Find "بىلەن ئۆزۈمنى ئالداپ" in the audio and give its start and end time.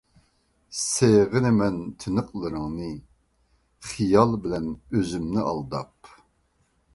4.47-6.11